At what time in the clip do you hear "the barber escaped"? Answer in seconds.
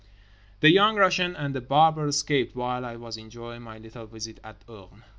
1.53-2.55